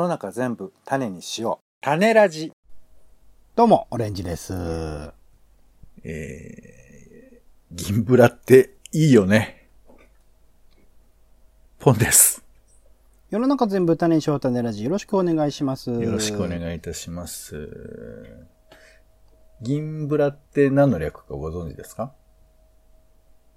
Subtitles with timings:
[0.00, 1.64] の中全部種にしよう。
[1.82, 2.52] 種ラジ。
[3.54, 4.54] どうも、オレンジです。
[6.02, 9.68] えー、銀ブラっていいよね。
[11.78, 12.42] ポンです。
[13.28, 15.90] 世の中全部種にしよう種ラジよろしくお願いします。
[15.90, 17.68] よろしくお願いいたします。
[19.60, 22.14] 銀ブラって何の略かご存知ですか？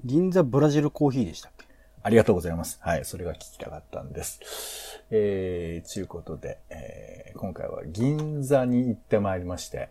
[0.04, 1.63] 銀座ブラジルコーヒーでしたっけ？
[2.04, 2.80] ありがとうございます。
[2.82, 5.02] はい、それが聞きたかったんです。
[5.10, 9.90] えー、ちゅうことで、えー、今回は銀座に行ってまいりまして、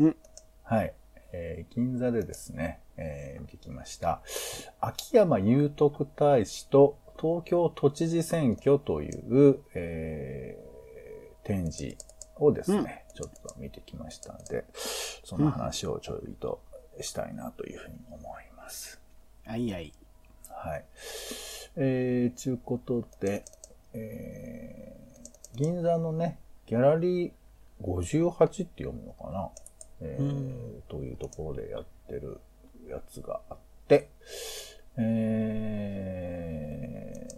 [0.00, 0.16] ん
[0.64, 0.92] はい、
[1.32, 4.20] えー、銀座でですね、えー、見てきました。
[4.80, 11.96] 秋山祐徳大使と東京都知事選挙という、えー、展示
[12.36, 14.64] をですね、ちょっと見てきましたので、
[15.22, 16.60] その話をちょいと
[17.00, 19.00] したいなというふうに思います。
[19.44, 19.92] はいはい。
[20.58, 20.84] はい。
[21.76, 23.44] えー、ちゅうことで、
[23.92, 27.32] えー、銀座のね、ギャラリー
[27.82, 29.50] 58って読むのかな、
[30.00, 32.40] えーうんというところでやってる
[32.88, 34.10] やつがあって、
[34.96, 37.34] えー、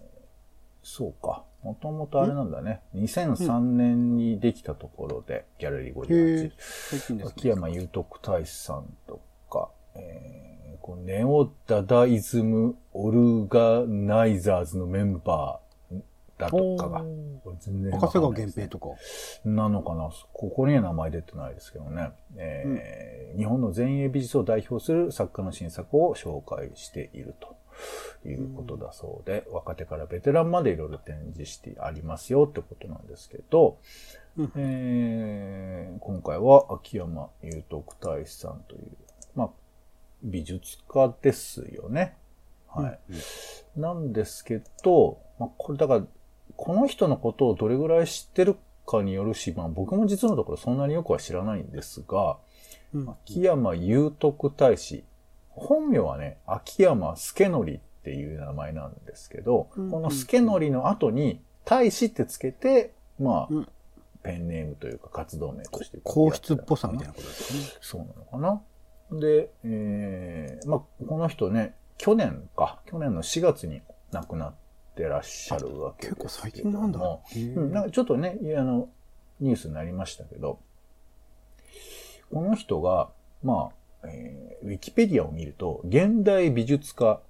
[0.83, 1.45] そうか。
[1.63, 2.81] もともとあれなんだね。
[2.95, 7.35] 2003年にできたところで、ギャラリーへ58え。、最近ですね。
[7.37, 16.01] 秋山祐徳大使さんとか、えー、こうネオダダイズムオルガナイザーズのメンバー
[16.39, 17.05] だとかが、
[17.61, 18.87] 全然わか赤瀬川んないですね源平とか。
[19.45, 22.11] なのかなここには名前出てないですけどね。
[22.37, 27.57] えー日本の前衛美術を代表する作家の新作を紹介していると
[28.29, 33.79] いうことだそうで、若手からベテランまでいろいろ展示してありますよってことなんですけど、
[34.37, 38.91] うんえー今回は秋山祐徳大使さんという、
[39.37, 39.51] まあ、
[40.25, 42.17] 美術家ですよね。
[42.75, 42.99] はい。
[43.11, 43.17] うん
[43.77, 46.03] なんですけど、まあ、これだから、
[46.57, 52.39] この人のことをどれぐらい知ってるかによるし、まあ、僕も実のところそんなによくは知らないんですが、
[52.93, 55.05] うん秋山祐徳大使、
[55.51, 63.69] 本名はね、秋山助則っていう名前なんですけど、うんこの助則の後に大使ってつけて、まあ、うん
[64.23, 67.15] ペンネームというか活動名として皇室っぽさみたいな。
[67.15, 67.79] なことですね。
[67.81, 69.19] そうなのかな。
[69.19, 74.55] で、えー、まあ、この人ね、去年か、去年の4月に亡くなっ
[74.97, 76.15] てらっしゃるわけです。
[76.15, 76.99] 結構最近なんだ。
[77.37, 78.89] うん、なんかちょっとね、あの、
[79.39, 80.61] ニュースになりましたけど、
[82.33, 83.11] この人が、
[83.43, 83.69] ま
[84.03, 87.21] あ、えーウィキペディアを見ると、現代美術家、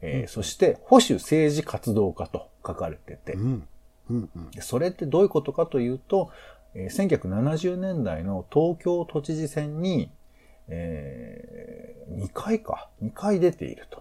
[0.00, 3.68] えーうんそして保守政治活動家と書かれてて、うん。
[4.10, 4.50] うんうん。
[4.50, 6.32] でそれってどういうことかというと、
[6.74, 10.10] えー1970年代の東京都知事選に、
[10.66, 13.99] え2回か、2回出ていると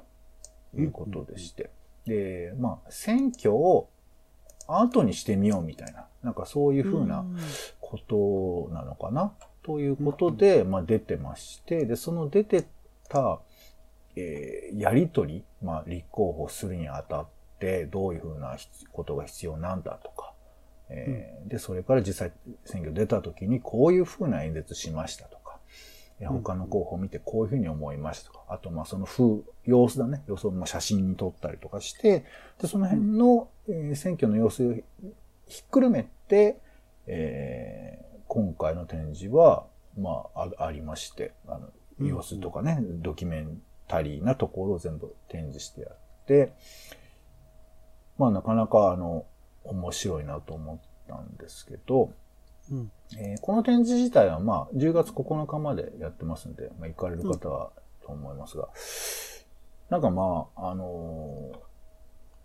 [0.78, 1.69] いうことでして。
[2.06, 3.90] で、まあ、選挙を
[4.68, 7.25] 後にしてみようみたいな、なんかそういうふうな
[7.80, 12.66] ことなのかな、ということで、まあ出てまして、で、その出て
[13.08, 13.40] た、
[14.16, 17.28] えーやりとり、まあ立候補するにあたっ
[17.59, 18.58] て、どういうふうな
[18.91, 20.34] ことが必要なんだとか、
[20.90, 22.31] えーで、それから実際
[22.66, 25.38] 選挙出た時にこういうふうな演説しましたと
[26.28, 28.40] 他の候補を見てこういうふうに思いましたと。
[28.40, 32.25] か、あとまあその風、様子だね、様子をまあ写真に撮ったりとかして、
[32.62, 34.74] で、その辺の、えー選挙の様子を
[35.47, 36.59] ひっくるめて、
[37.08, 39.66] えー今回の展示は、
[39.97, 41.69] まあ、あありまして、あの、
[42.00, 42.08] うん。
[42.08, 46.53] 様子とかね、ドキュメンタリーなところを全部展示してあって、
[48.19, 49.25] まあ、なかなか、あの、
[49.63, 52.13] 面白いなと思ったんですけど、
[52.72, 52.91] うん。
[53.18, 57.72] えーこの展示自体は、まあ、10月9日までやってますんで、まあ、行かれる方は
[58.06, 58.69] と思いますが、
[59.90, 61.69] なんかまあ、あのー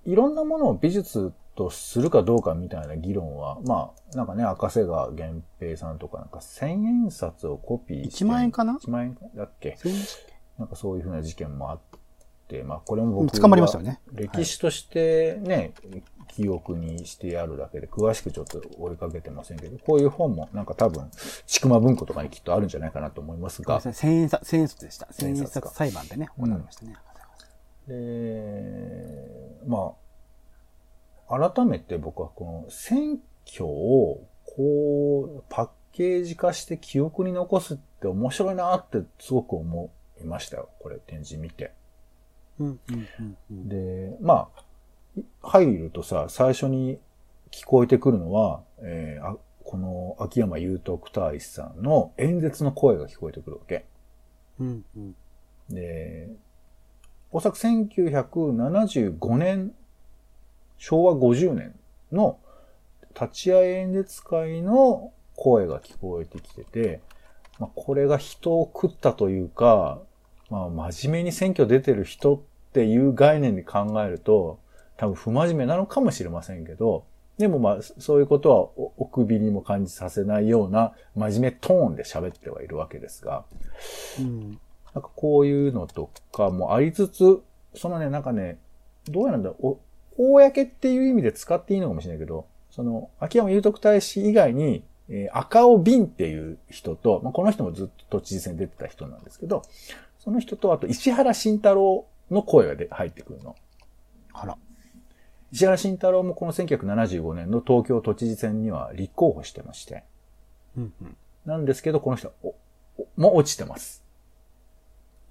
[0.06, 8.24] いろんなものを美術とするかどうかみたいな議論は、まあ、なんかね、赤瀬川源平さんとか、なんか千円札をコピーして。
[8.26, 9.78] 1万円かな ?1 万円だっけ？
[10.58, 11.78] なんかそういうふうな事件もあっ
[12.48, 13.98] て、まあ、これも僕け捕まりましたよね。
[14.12, 15.72] 歴史としてね、
[16.28, 21.10] 記憶にしてあるだけで、詳しくちょっと追いかけてませんけど、こういう本もなんか多分、
[21.46, 25.08] ちくま文庫とかにきっとあるんじゃないかなと思いますがごめんなさ、い千円札、千円札でした。
[25.12, 26.96] 千円札裁判でね、行われましたね。
[27.88, 29.92] で、ま
[31.28, 34.26] あ、改めて僕はこの選挙を、
[34.56, 39.90] こう、パッケージ化して記憶に残すって面白いなってすごく思
[40.20, 40.68] いましたよ。
[40.80, 41.72] これ展示見て。
[42.58, 43.68] うんうんうんうん。
[43.68, 44.63] で、まあ、
[45.42, 46.98] 入るとさ、最初に
[47.50, 53.86] 聞こえてくるのは、えーあこの秋山祐徳大使さんの演説の声が聞こえてくるわけ。
[54.60, 55.16] うんうん。
[55.70, 56.28] で、
[57.32, 59.72] おそらく1975年、
[60.78, 61.74] 昭和50年
[62.12, 62.38] の
[63.20, 67.00] 立ち会い演説会の声が聞こえてきてて、
[67.58, 70.00] まあ、これが人を食ったというか、
[70.50, 72.40] まあ、真面目に選挙出てる人っ
[72.72, 74.60] ていう概念で考えると、
[74.96, 77.04] 多分不真面目なのかもしれませんけど、
[77.38, 83.44] でもまあ、そういうことはお首にも感じさせないような真面目トーンで喋ってはいるわけですが、
[84.20, 84.50] うん。
[84.94, 87.42] なんかこういうのとかもありつつ、
[87.74, 88.58] そのね、なんかね、
[89.08, 89.56] どうやらんだろ
[90.16, 99.62] う、お、公っていう意味で使っていいのかもしれないけど、その、秋山祐徳大使以外に、えー赤尾敏っていう人と、まあ、この人もずっと都知事選出てた人なんですけど、
[100.18, 103.56] その人と、あと石原慎太郎の声がで入ってくるの。
[104.32, 104.56] あら。
[105.54, 110.02] 石原慎太郎もこの1975年の東京都知事選には立候補してまして、
[110.76, 111.16] うんうん。
[111.46, 112.48] なんですけど、この人はお
[112.98, 114.04] おもう落ちてます。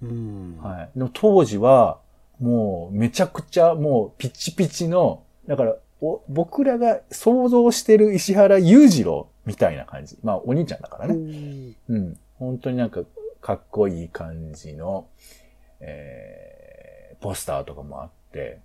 [0.02, 0.58] うん。
[0.62, 0.98] はい。
[0.98, 2.00] でも当時は、
[2.40, 10.16] もうめちゃくちゃもうピチピチの、だから、お僕らが想像してる石原裕次郎みたいな感じ。
[10.22, 11.16] まあお兄ちゃんだからね。
[11.16, 11.74] ね。
[11.90, 12.18] うん。
[12.38, 13.02] 本当になんか
[13.42, 15.06] かっこいい感じの、
[15.80, 18.60] えー、ポスターとかもあって、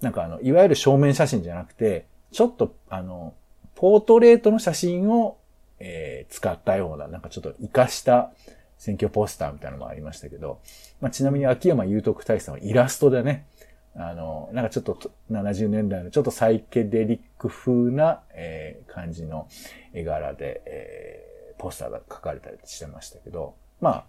[0.00, 3.34] なんかあの、いわゆる正面写真じゃなくて、ちょっとあの、
[3.74, 5.38] ポートレートの写真を、
[5.78, 8.32] えー使ったような、なんかちょっと活かした
[8.78, 10.60] 選挙ポスターみたいなのもありましたけど、
[11.00, 13.46] まあ、ちなみに秋山祐徳大使さんはイラストでね、
[13.94, 14.98] あの、なんかちょっと
[15.30, 19.46] 70年代のちょっとサイケデリック風な、えー感じの
[19.92, 21.26] 絵柄で、えー
[21.58, 24.04] ポスターが書かれたりしてましたけど、まあ、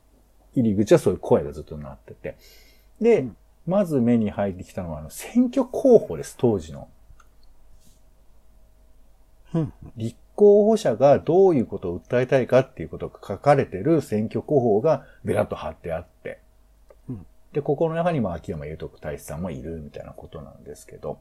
[0.54, 2.36] 入り口はそういう声がずっとなってて。
[3.00, 3.26] で、
[3.68, 6.88] まず目に入ってきたのは、あの、選挙候補です、当時の。
[9.54, 9.74] うん。
[9.98, 16.40] 立候補者がどういうことを訴えたいかっていうことが書かれてる選挙候補がベラッと貼ってあって。
[17.10, 21.20] うんで、ここの中にまあ秋山祐徳大使さんもいるみたいなことなんですけど。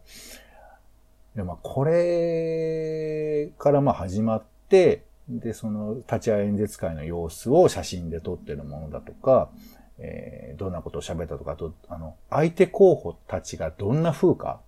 [1.35, 9.51] で、まあこれからまあ始まって、で、その立ち会い演説会の様子を写真で撮ってるものだとか、
[9.99, 14.61] えーどんなことを喋ったとか、あと、あの、相手候補たちがどんな風か、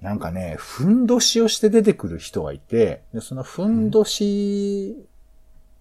[0.00, 4.96] なんかね、ふんどしをして出てくる人がいて、でそのふんどし、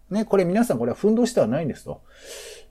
[0.09, 2.01] ね、これ皆さんこれはふんどしではないんですと。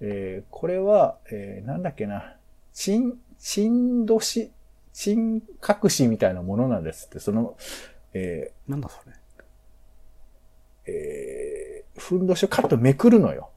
[0.00, 2.36] えーこれは、えーなんだっけな、
[2.72, 4.50] ちん、ちんどし、
[4.92, 7.56] ちん隠しみたいなものなんですって、その、
[8.14, 9.12] えなんだそれ。
[9.12, 9.16] ー
[10.86, 13.50] えーふんどしをカッとめくるのよ。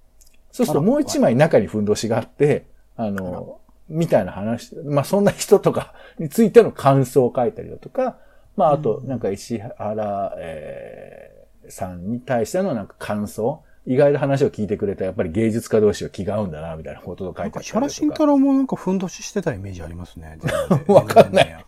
[0.51, 2.66] そうするともう一枚中にふんどしがあって、
[2.96, 8.18] あの、みたいな話、まあそんな人とかについての感想を書いたりだとか、
[8.56, 17.88] まああと、なんか石原、えーさんに対してのなんか感想、意外と話を聞いてくれたやっぱり芸術家同士は気が合うんだな、みたいなことを書ないてあったりだとか。
[17.88, 20.38] 石原慎太郎もなんかふんどししてたイメージありますね。
[20.88, 21.66] わかんない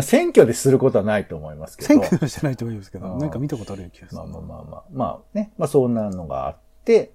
[0.00, 1.88] 選挙ですることはないと思いますけど。
[1.88, 4.20] 選挙してないと思いますけど、うんなんか見たことあるような気がする。
[4.20, 4.84] まあまあまあまあ。
[4.92, 5.52] まあね。
[5.58, 6.60] まあそんなのがあって、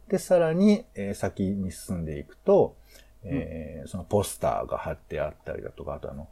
[0.07, 2.75] で、さらに、えー先に進んでいくと、
[3.23, 6.27] えーそのポスターが貼ってあったりだとか、あとあの、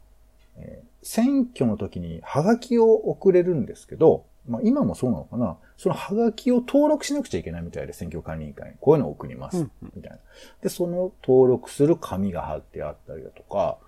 [0.56, 8.76] えー選挙の時にハガキを送れるんですけど、まあ今もそうなのかなそのハガキを登録しなくちゃいけないみたいで、選挙管理委員会に。
[8.80, 9.58] こういうのを送ります。
[9.58, 10.18] うんみたいな。
[10.60, 13.78] で、その登録する紙が貼ってあったりだとか、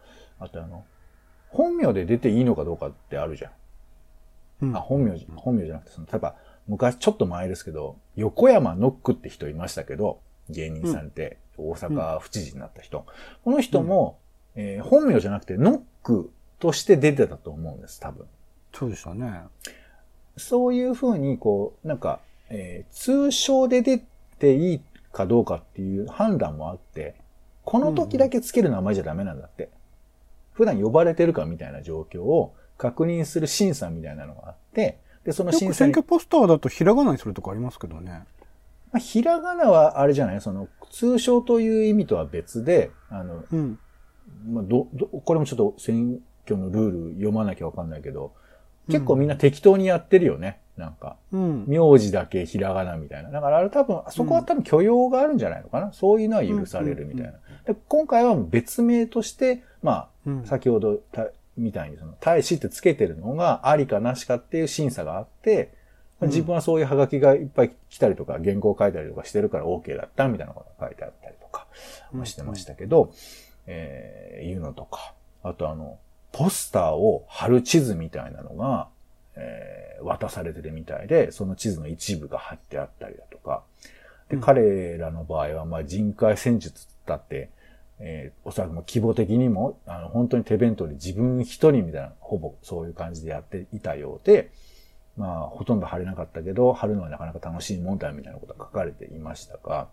[0.40, 0.84] あとあの、
[1.50, 3.52] 本名で出ていいのかどうかってあるじゃん。
[4.62, 6.34] うんあ、本名じ、本名じゃなくて、その、例えば、
[6.66, 13.06] 昔、ちょっと前ですけど、横山ノックって人いましたけど、芸人さんって、大阪府知事になった人。
[13.44, 14.18] この人も、
[14.56, 18.26] えー本名じゃなくて、ノックとして出てたと思うんです、多分。
[18.72, 19.42] そうでしたね。
[20.36, 24.02] そういうふうに、こう、なんか、えー通称で出
[24.38, 27.14] ていいかどうかっていう判断もあって、
[27.64, 29.70] この時だけつける名前じゃダメなんだって。
[30.52, 38.24] 普段呼ばれてるかみたいな状況を確認する審査みたいなのがあって、で、そのよ審査選挙ポスターだとひらがなにするとかありますけどね。
[38.92, 40.40] まあ、ひらがなはあれじゃない？
[40.40, 43.78] その、通称という意味とは別で、あの、うん。
[44.48, 48.32] まあ、ど、ど、これもちょっと選挙のルール読まなきゃわかんないけど、
[48.88, 50.60] 結構みんな適当にやってるよね。
[50.76, 51.64] なんか、うん。
[51.66, 53.30] 名字だけひらがなみたいな。
[53.30, 55.92] だからあれ多分、そこは多分許容があるんじゃないのかな？
[55.92, 57.32] そういうのは許されるみたいな。
[57.64, 65.72] で今回は別名として、まうんあ、先ほどたみたいにその、大使ってつけてるのがありかなしかっていう審査があって、
[66.20, 71.66] まあ自分はそういうハガキがいっぱい来たりとか、原稿書いたりとかしてるから OK だったみたいなことが書いてあったりとか、
[72.12, 73.12] まあしてましたけど、
[73.66, 75.98] えーいうのとか、あとあの、
[76.32, 78.88] ポスターを貼る地図みたいなのが、
[79.36, 83.62] えー渡されてるみたいで、その地図の一部が貼ってあったりだとか、
[84.28, 84.42] で、うん。
[84.42, 87.50] 彼らの場合は、まあ、人海戦術だって、
[88.00, 94.50] えーおそらくも規模的にも、あの、本当に手弁当で自分一人みたいな、ほぼそういう感じでやっていたようで、
[95.16, 99.88] まあ、ほとんど貼れなかったけど、貼るのはなかなか楽しいもんだみたいなことが書かれていましたが、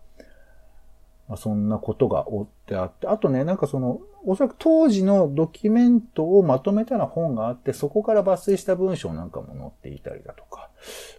[1.28, 10.70] まあ、そんなことが追ってあって、あとね、なんかその、おそらく当時のドキュメントをまとめたような本があって、そこから抜粋した文章なんかも載っていたりだとか、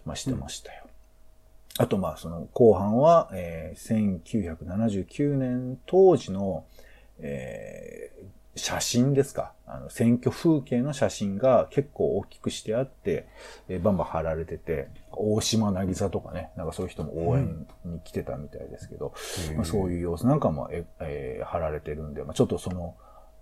[0.04, 0.83] まあしてましたよ。
[1.78, 6.64] うん、あと、まあ、その後半は、えー、1979年当時の、
[7.18, 9.52] えー、写真ですか。
[9.66, 13.26] あの、選挙風景の写真が結構大きくしてあって、
[13.68, 19.14] えー、バンバン貼られてて、大島渚とかね、なんかそういう人も応援に来てたみたいですけど、
[19.50, 22.94] うん、まあ、そういう様子なんかもえ、えー、貼られてるんで、まあ、ちょっとその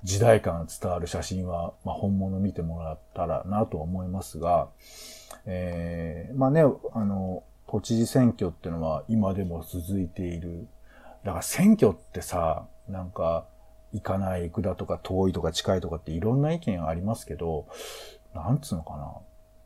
[0.04, 4.68] 時代感伝わる写真は、まあ、本物見てもらったらなと思いますが、
[5.44, 10.68] えー、まあね、あの、都知事選挙っていうのは今でも続いている。
[11.24, 13.46] だから選挙ってさ、なんか、
[13.92, 17.66] 行かない、行くだとか遠いとか近いとかっていろんな意見ありますけど、
[18.34, 19.12] なんつうのかな。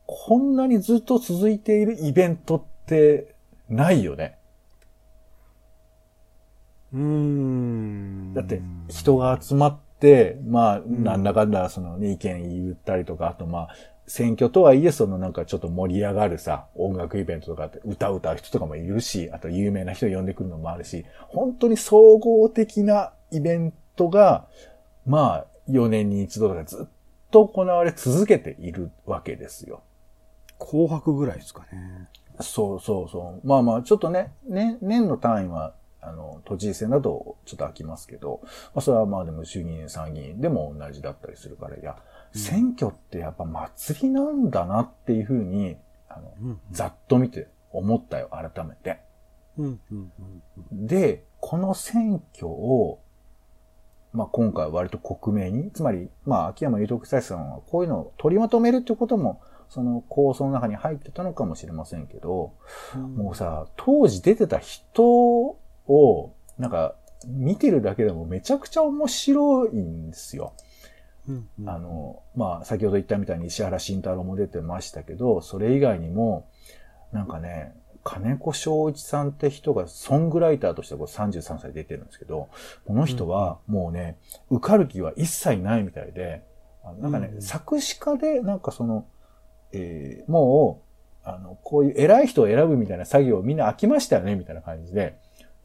[0.07, 3.35] こんなにずっと続いているイベントって
[3.69, 4.39] ないよね。
[6.93, 8.35] うーん。
[8.35, 13.69] だって人が集まって、まあ、なんだかんだその、ね、意見言ったりとか、あとまあ、
[14.07, 24.47] 選挙とはいえ、そのなんかちょっと盛り上がるさ、音楽イベントとかって歌う歌う人とかもいるし、あと有名な人呼んでくるのもあるし、本当に総合的なイベントが、
[25.07, 26.89] まあ、4年に一度とかずっ
[27.31, 29.83] と行われ続けているわけですよ。
[30.59, 32.09] 紅白ぐらいですかね。
[32.41, 33.47] そうそうそう。
[33.47, 41.99] まあまあ、ちょっとね、ね年の単位は、あの、都知事選だとちょっと飽きますけど、まあそれはまあでも衆議院、参議院でも同じだったりするから、いや、うん、
[42.37, 45.77] 選挙ってやっぱ祭りなんだなっていうふうに、
[46.09, 49.01] あの、うんうん、ざっと見て思ったよ、改めて。
[49.59, 50.13] うんうん
[50.71, 53.01] うん、で、この選挙を、
[54.13, 62.55] まあ、今回割と克明に、つまり、まあ、秋山裕徳大さんはこういうのを取りまとめるっていうことも、その構想の中に入ってたのかもしれませんけど、
[62.95, 66.95] うん、もうさ、当時出てた人を、なんか、
[67.27, 70.53] 見てるだけでもめちゃくちゃ面白いんですよ。
[71.29, 71.49] うん。
[71.61, 76.49] うん、あの、まあ、先ほど言ったみたいに石原慎太郎も出てましたけど、それ以外にも、
[77.13, 82.49] なんかね、金子正一さんって人がソングライターとしてこう33歳出てるんですけど、
[82.87, 84.17] この人はもうね、
[84.49, 86.45] 受かる気は一切ないみたいで、
[87.01, 89.07] なんかね、うん、作詞家でなんかその、
[89.73, 90.85] えー、も
[91.25, 95.19] う、あの、こういう偉い人を選ぶみたいな作業をみんな飽きましたよね、みたいな感じで。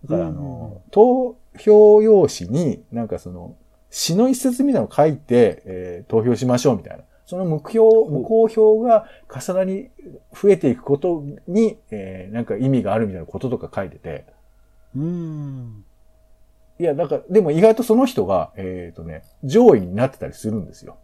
[0.05, 3.55] だからあの、投票用紙になんかその、
[3.91, 7.03] 詩の一節みたいなのを書いて、えー、投票しましょうみたいな。
[7.25, 9.91] その目標、無効票が重なり
[10.33, 14.25] 増えていくことに、えー、なんか意味があるみたいなこととか書いてて。
[14.95, 15.85] うん。
[16.79, 20.97] いや、だから、でも意外とその人が、えっ、ー、とね、上位になってたりするんですよ。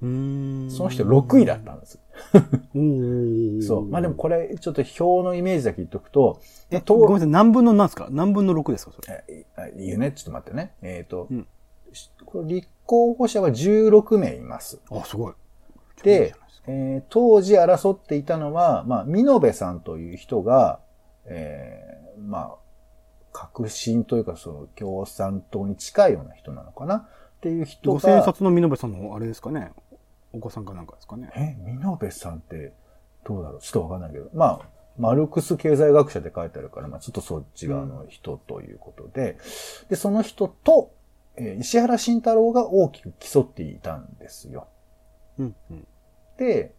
[0.00, 1.98] うんその人6位だったんです。
[3.66, 3.88] そう。
[3.88, 8.06] まあでもこれ、ちょっと表のイメージだけ言っとくと、え、ごめんなさい、何分の何ですか？
[8.10, 9.24] 何分の6ですかそれ？
[9.28, 9.44] え、
[9.76, 10.12] 言うね。
[10.12, 10.74] ちょっと待ってね。
[10.82, 11.46] えっ、ー、と、うん、
[12.30, 14.80] これ立候補者は16名います。
[14.90, 15.32] あ、すごい。
[16.02, 16.34] で、
[16.66, 20.80] えー、当時争っていたのは、まあ、美濃部さんという人が、
[21.24, 22.54] えー、まあ、
[23.32, 26.96] 革新というか、その共産党に近いような人なのかな？
[26.96, 27.94] っていう人が。
[27.94, 29.72] 五千冊の美濃部さんのあれですかね。
[30.32, 31.30] お子さんかなんかですかね。
[31.34, 32.74] え、美濃部さんって、
[33.24, 33.60] どうだろう？
[33.60, 34.28] ちょっとわかんないけど。
[34.34, 34.68] まあ、
[34.98, 39.38] マルクス経済学者で書いてあるから、まあちょっとそっち側の人ということで、
[39.84, 40.92] うん、で、その人と、
[41.38, 44.66] えー、石原慎太郎が大きく競っていたんですよ。
[45.38, 45.86] うんうん、
[46.36, 46.74] で、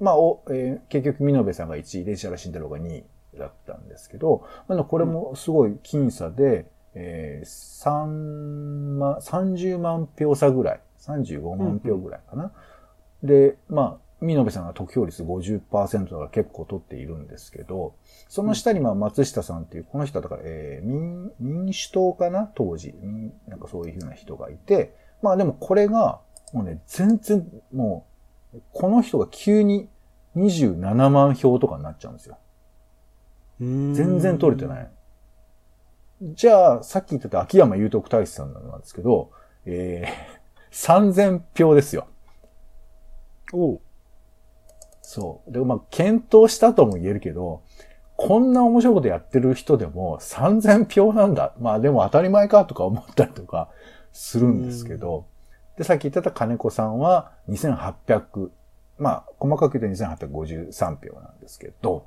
[0.00, 3.04] まあ、おえー、結局、美濃部さんが1位で、石原慎太郎が2位
[3.38, 8.06] だったんですけど、まあ、これもすごい僅差で、うん、えー、3
[8.98, 12.52] 万、30万票差ぐらい、35万票ぐらいかな。
[13.22, 17.94] うん、で、まあ、美濃部さんが得票率50%だから結構取っているんですけど、
[18.28, 22.50] その下にまあ松下さんっていう、この人だから、えー、民、民主党かな？
[22.54, 22.94] 当時。
[23.48, 26.20] なんかそういうふうな人がいて、まあでもこれが、
[26.52, 28.06] もうね、全然、も
[28.54, 29.88] う、この人が急に
[30.36, 32.38] 27万票とかになっちゃうんですよ。
[33.60, 34.90] 全然取れてない。
[36.22, 39.30] じゃあ、さっき言ってた秋山祐徳大使さんなんですけど、
[39.64, 42.06] えー、3000票ですよ。
[43.52, 43.80] お
[45.12, 45.52] そう。
[45.52, 47.60] で、まあ、検討したとも言えるけど、
[48.16, 51.52] こんな面白いことやってる人でも3000票なんだ。
[51.60, 53.68] まあでも当たり前かとか思ったりとか
[54.12, 55.26] するんですけど、
[55.76, 58.48] で、さっき言ってた金子さんは2800、
[58.98, 62.06] まあ、細かく言うと2853票なんですけど、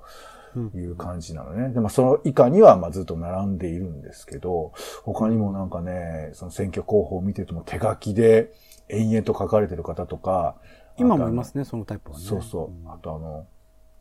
[0.73, 1.69] いう感じなのね。
[1.75, 4.71] で、まあ、その以下には、まあ、ずっと並んでいるんですけど、
[5.03, 8.51] 他にもなんかね、その選挙候補を見てても手書きで
[8.89, 10.55] 延々と書かれてる方とか、
[10.97, 12.23] 今もいますね、そのタイプはね。
[12.23, 12.89] そうそう。
[12.89, 13.45] あとあの、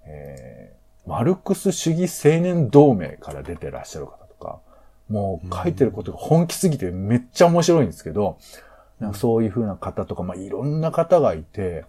[0.07, 4.61] えー、マルクス主義青年同盟から出てらっしゃる方とか、
[5.09, 8.39] もう書いてることが本気すぎてめっちゃ面白いんですけど、
[9.01, 11.85] なんかそういう風な方とか、まあいろんな方がいて、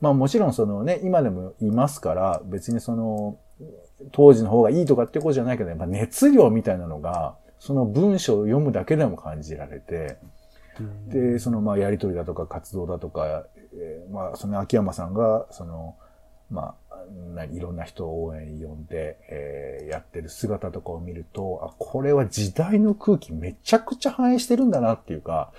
[0.00, 3.38] まあもちろんそのね、今でもいますから、別にその、
[4.10, 10.18] 当時の方がいいとかっていうことじゃないけど、やっぱ熱量みたいなのが、その文章を読むだけでも感じられて、
[11.06, 15.96] で、そのまあやりとりだとか活動だとか、えー、まあその秋山さんが、その、
[16.50, 25.52] まあ、いろんな人を応援呼んで、えー、やってる姿とかを見ると、あ、これは時代の空気めちゃくちゃ反映してるんだなっていうか、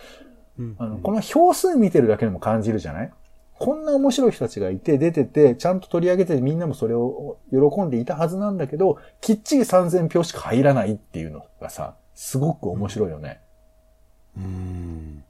[0.77, 3.11] あのこの表数見てるだけでも感じるじゃない？
[3.57, 13.41] こんな面白い人たちがいて、出てて、ちゃんと取り上げてみんなもそれを喜んでいたはずなんだけど、きっちり3000票しか入らないっていうのがさ、すごく面白いよね。
[14.37, 15.23] うん。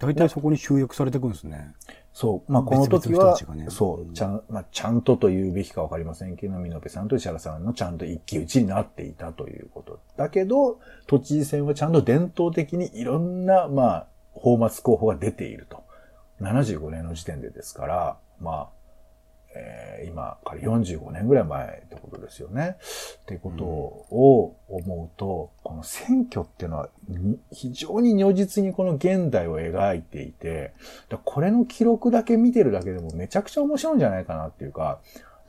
[0.00, 1.74] 大体そこに集約されていくんですね。
[2.12, 2.52] そう。
[2.52, 10.00] まあ、この時は、ね、そう、ちゃん、まあ、ちゃんとと言うべきかわかりませんけど、美濃部さんと石原さんのちゃんと一騎打ちになっていたということ。
[10.16, 15.84] だけど、都知事選はちゃんと伝統的にいろんな、まあ、法末候補が出ていると。
[16.40, 18.68] 75年の時点でですから、まあ、
[19.54, 22.76] えー、今から45年ぐらい前ってことですよね。
[23.22, 26.88] っていうことを思うと、うん、この選挙っていうのは
[27.52, 30.72] 非常に如実にこの現代を描いていて、
[31.24, 35.00] これの記録だけ見てるだけでもめちゃくちゃ面白いんじゃないかなっていうか、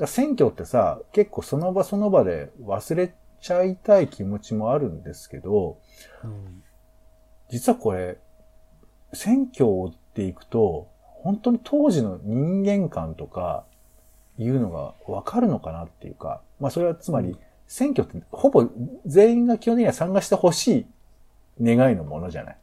[0.02, 5.80] か選挙ってさ、結構その場その場で忘れちゃいたい気持ちもあるんですけど、
[6.24, 6.64] うん、
[7.50, 8.18] 実はこれ、
[9.14, 13.66] 選挙を追っていくと、本当に当時の人間観とか、
[14.38, 18.68] いうのがわかるのかなっていうか、まあそれはつまり、選挙ってほぼ
[19.06, 20.86] 全員が基本的には参加してほし
[21.60, 22.58] い願いのものじゃない。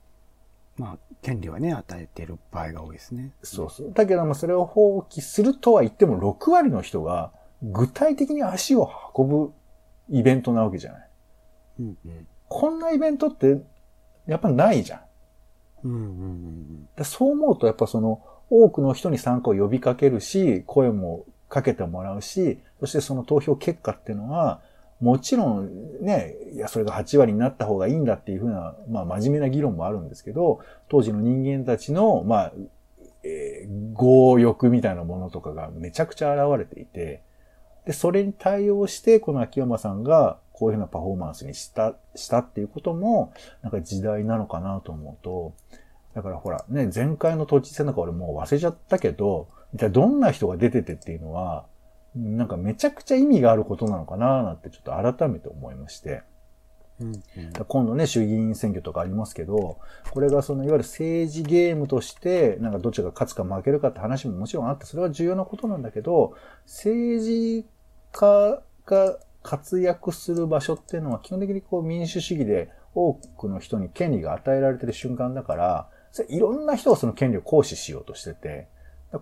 [0.76, 3.32] まあ、権利はね、与えている場合が多いですね。
[3.42, 3.92] そうそう。
[3.92, 7.32] だけどもそれを放棄するとは言っても6割の人が
[7.62, 9.52] 具体的に足を運ぶ
[10.10, 11.08] イベントなわけじゃない。
[11.80, 13.60] うんうん、こんなイベントって
[14.26, 15.00] やっぱないじゃん。
[15.84, 24.60] うんうんうん、そう思うとやっぱその多くの人に参加を呼びかけるし、声もかけてもらうし、そしてその投票結果っていうのは、
[25.00, 32.52] もちろんね、いや、それが8割になった方がいいんだっていうふうな、まあ真面目な議論もあるんですけど、当時の人間たちの、まあ、
[33.22, 37.22] えー、強欲みたいなものとかがめちゃくちゃ現れていて、
[37.86, 43.32] で、それに対応して、この秋山さんがこういうふうなパフォーマンスにした、したっていうことも、
[43.62, 45.54] なんか時代なのかなと思うと、
[46.14, 51.66] だからほら、ね、前回の都知事選なんか俺もう忘れちゃったけど、じゃあどんな人が出ててっていうのは、
[52.14, 56.22] なんかめちゃくちゃ意味があることなのかななんてちょっと改めて思いまして。
[57.00, 57.22] うんうん、
[57.68, 59.78] 今度ね、衆議院選挙とかありますけど、
[60.10, 67.66] これがそのいわゆる政治ゲームとして、なんかどっちが勝つか負けるかって話ももちろんあって、それは重要なことなんだけど、政治
[68.10, 75.88] 家が活躍する場所っていうのは基本的にこう民主主義で多くの人に権利が与えられてる瞬間だから、
[76.28, 78.66] いろんな人がその権利を行使しようとしてて、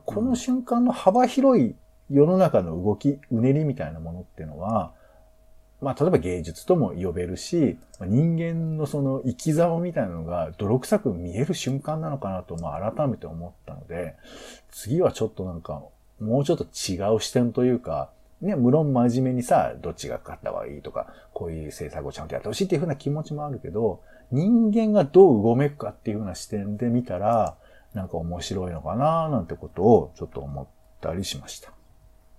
[0.05, 1.77] この瞬間の幅広い
[2.11, 4.93] 世の中の動き、うねりみたいなものっていうのは、
[5.81, 14.17] まあ、例えば芸術とも呼べるし、人間のその生き様みたいなのが泥臭く見える瞬間なのかなと、まあ、改めて思ったので、
[14.71, 15.83] 次はちょっとなんか、
[16.21, 27.57] もうちょっと違う視点というか、ね、無論真面目にさ、どっちが勝った方がいいとか、こういう政策をちゃんとやってほしいっていうふうな気持ちもあるけど、人間がどううごめくかっていうふうな視点で見たら、
[27.97, 30.67] なんか面白いのかななんてことをちょっと思っ
[31.01, 31.73] たりしました。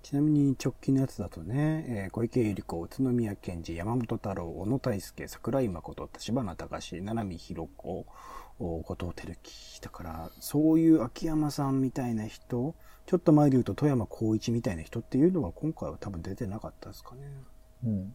[0.04, 8.06] ちなみに直近のやつだとね、えー、小池百合子、宇都宮健治、山本太郎、小野大輔、桜井誠、柴花隆、七海弘子、
[8.60, 9.82] 後藤輝樹。
[9.82, 12.76] だから、そういう秋山さんみたいな人、
[13.08, 17.22] ちょっと前で言うと富山光一みたいな人っていうのは今回は多分出てなかったですかね。
[17.84, 18.14] うん。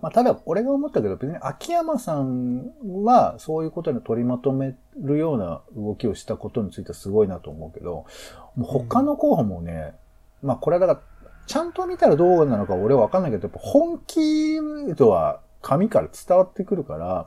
[0.00, 2.70] まあ、ただ、俺が思ったけど、別に秋山さん
[3.02, 8.06] は、そういうことに取りまとめるような動きをしたことについてはすごいなと思うけど、
[8.54, 9.94] もう他の候補もね、
[10.42, 17.26] うん、まあ、これはだから、ちゃんと見たらどうなのか俺はわかんないけど、やっぱ本気とは紙から伝わってくるから、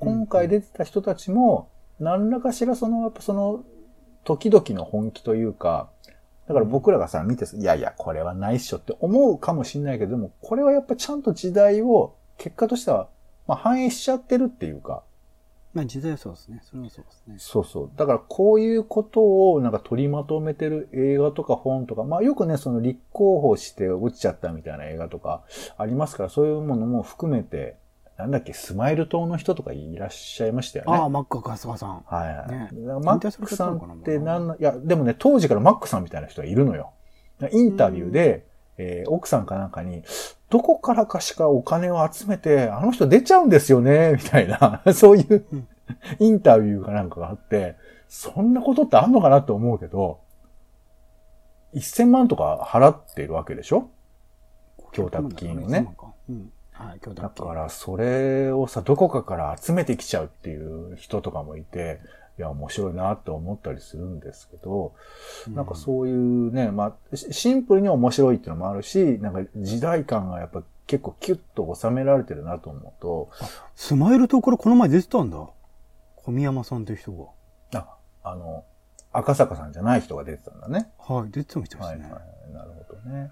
[0.00, 1.68] 今回出てた人たちも、
[2.00, 3.62] 何らかしらその、やっぱその、
[4.24, 5.88] 時々の本気というか、
[6.50, 13.08] だから僕らがさ、見て、いやいや、これはないっしょって思うかもしんないけどでも、これはやっぱちゃんと時代を、結果としては、
[13.46, 15.04] まあ、反映しちゃってるっていうか。
[15.74, 16.60] まあ時代はそうですね。
[16.64, 17.34] それはそうですね。
[17.38, 17.90] そうそう。
[17.94, 25.44] だからこういうことをなんか取りまとめてる映画とか本とか、まあよくね、その立候補して落ちちゃったみたいな映画とか
[25.78, 27.76] ありますから、そういうものも含めて、
[28.20, 30.92] なんだっけ、スマイル島の人とかいらっしゃいましたよね。
[30.96, 32.04] ああ、マック春日さん。
[32.06, 32.48] はいはい。
[32.50, 32.68] ね、
[33.02, 36.92] マックさんってなんいや、でもね、当時からマックさんみたいな人がいるのよ。
[37.52, 40.02] インタビューで、えー奥さんかなんかに、
[40.48, 45.68] どこからかしかお金を集めて、あの人出ちゃうんですよね、みたいな、 そういううん
[46.18, 47.76] インタビューかなんかがあって、
[48.08, 50.20] そんなことってあんのかなって思うけど、
[51.74, 53.88] 1000万とか払っているわけでしょ？
[54.92, 55.86] 供託金をね。
[56.28, 56.52] うん。
[56.88, 57.28] はい、供だ。
[57.28, 62.00] から、それをさ、どこかから集めてきちゃうっていう人とかもいて、
[62.38, 64.94] いや、面白いなって思ったりするんですけど、
[65.48, 73.30] なんかそういうね、まあ、シシンプルに面白いっていうのもあるし、なんか時代感がやっぱ結構キュッと収められてるなと思うと、
[73.76, 75.48] スマイル島からこの前出てたんだ。
[76.16, 77.78] 小宮山さんという人が。
[77.78, 78.64] あ、あの、
[79.12, 80.90] 赤坂さんじゃない人が出てたんだね。
[80.98, 81.84] はい、出てたみたね。
[81.84, 82.52] はいはい。
[82.52, 83.30] なるほどね。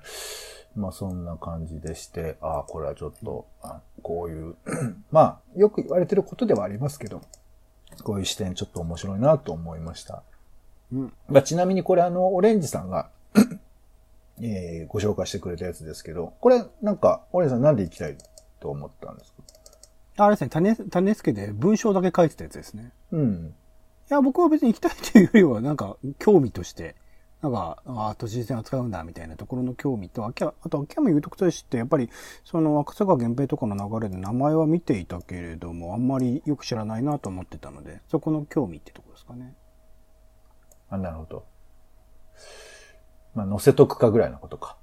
[0.76, 4.54] まあそんな感じでして、ああ、これはちょっと、あこういう、
[5.10, 7.22] まあよく言われてることではありますけど、
[8.04, 10.22] こういう視点ちょっと面白いなと思いました。
[10.92, 11.12] うん。
[11.28, 13.10] まあちなみにこれあの、オレンジさんが、
[14.40, 18.16] えーご紹介してくれたやつですけど、これなんか、オレンジさんなんで行きたい
[18.60, 19.32] と思ったんです
[20.16, 20.24] か？
[20.24, 22.92] あれですね、種、種付けで文章だけ書いてたやつですね。
[23.12, 23.54] うん。
[24.10, 26.96] いや、僕は別に行きたいというよりは、なんか、興味として、
[27.40, 32.10] なんか、ああ、都知事選を使うんだ、みたいなところの興味と、あきああと、秋山裕徳大使って、やっぱり、
[32.44, 39.54] その、赤坂源平とかの流れで名前は見ていたけれども、あんまりよく知らないなと思ってたので、そこの興味ってところですかね。
[40.90, 41.44] あ、なるほど。
[43.34, 44.76] まあ載せとくかぐらいのことか。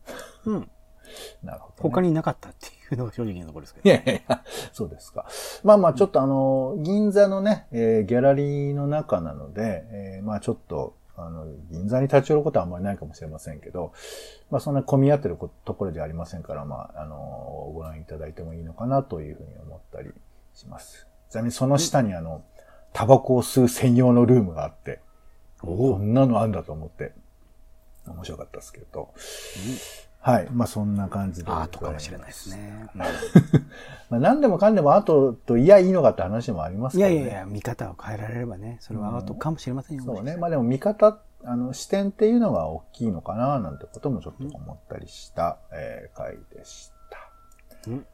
[0.45, 0.71] うん。
[1.43, 1.75] なるほど、ね。
[1.81, 3.89] 他になかったっていうのが正直なところですけど。
[3.89, 5.27] いやいやいや、そうですか。
[5.63, 13.93] まあまあ、ちょっとあの、銀座のね、えーギャラリーの中なので、えーまあちょっと、あの、銀座に立ち寄ることはあんまりないかもしれませんけど、
[14.51, 20.11] まあそんな混み合ってることころではありませんから、まあ、あの、ご覧いただいてもいいのかなというふうに思ったり
[20.53, 21.07] します。
[21.29, 22.43] ちなみにその下にあの、
[22.93, 24.99] タバコを吸う専用のルームがあって、
[25.59, 27.13] こんなのあんだと思って、
[28.07, 29.09] 面白かったですけど、
[30.25, 30.47] はい。
[30.51, 31.51] まあそんな感じで。
[31.51, 32.89] アートかもしれないですね。
[34.09, 37.15] まあ、何でもかんでも後といやいいのかって話もありますからね。
[37.15, 40.03] いやいやいや、見方を変えられればね、それはアートかもしれませんよ。
[40.03, 40.35] そうね。
[40.37, 47.91] まあでも見方、あの、視点っていうのが大きいのかな、なんてこともちょっと思ったりした、えー回でした。
[47.91, 48.05] うん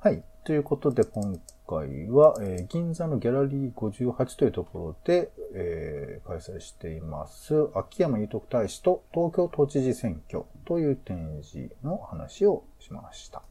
[0.00, 0.24] はい。
[0.42, 13.42] ということで、今回は、えー銀座のギャラリー58というところで、えー開催しています、秋山裕徳大使と東京都知事選挙という展示の話をしました。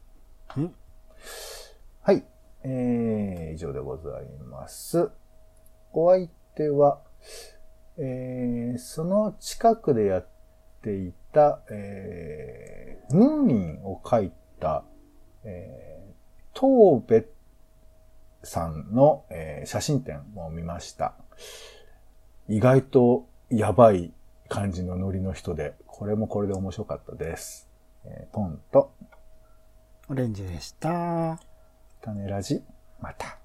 [0.56, 0.74] うん
[2.00, 2.24] はい。
[2.62, 5.10] えー、以上でございます。
[5.92, 7.00] お相手は、
[7.96, 10.28] えー、その近くでやっ
[10.80, 14.84] ていた、えー、ムーミンを描いた、
[15.42, 17.32] えー、東部
[18.44, 21.14] さんの、えー写真展を見ました。
[22.48, 24.12] 意外とやばい
[24.48, 27.68] 感じのノリの人で、これもこれで面白かったです。
[28.04, 28.92] えーポンと、
[30.08, 31.38] オレンジでした。
[32.00, 32.62] 種ラジ、
[33.00, 33.38] また。